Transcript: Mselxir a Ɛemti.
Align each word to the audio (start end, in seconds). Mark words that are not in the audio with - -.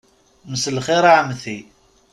Mselxir 0.51 1.03
a 1.11 1.13
Ɛemti. 1.19 1.57